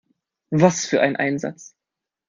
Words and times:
Was 0.49 0.87
für 0.87 0.99
ein 0.99 1.15
Einsatz! 1.15 1.75